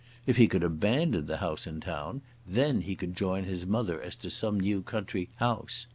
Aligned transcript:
If 0.25 0.37
he 0.37 0.47
could 0.47 0.63
abandon 0.63 1.27
the 1.27 1.37
house 1.37 1.67
in 1.67 1.79
town, 1.79 2.23
then 2.47 2.81
he 2.81 2.95
could 2.95 3.15
join 3.15 3.43
his 3.43 3.67
mother 3.67 4.01
as 4.01 4.15
to 4.15 4.31
some 4.31 4.59
new 4.59 4.81
country 4.81 5.29
house. 5.35 5.85